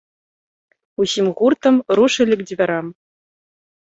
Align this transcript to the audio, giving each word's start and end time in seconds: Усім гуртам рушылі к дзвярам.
Усім 1.03 1.25
гуртам 1.41 1.75
рушылі 1.99 2.35
к 2.39 2.43
дзвярам. 2.49 2.87